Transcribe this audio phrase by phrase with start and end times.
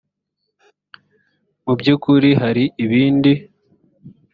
[1.65, 3.31] mu by ukuri hari ibindi